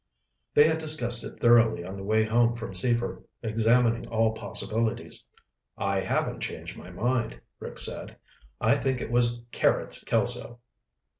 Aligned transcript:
They 0.55 0.63
had 0.63 0.79
discussed 0.79 1.23
it 1.23 1.39
thoroughly 1.39 1.85
on 1.85 1.95
the 1.95 2.03
way 2.03 2.25
home 2.25 2.55
from 2.55 2.73
Seaford, 2.73 3.23
examining 3.43 4.07
all 4.07 4.31
possibilities. 4.33 5.29
"I 5.77 5.99
haven't 5.99 6.39
changed 6.39 6.75
my 6.75 6.89
mind," 6.89 7.39
Rick 7.59 7.77
said. 7.77 8.17
"I 8.59 8.77
think 8.77 8.99
it 8.99 9.11
was 9.11 9.43
Carrots 9.51 10.03
Kelso." 10.03 10.59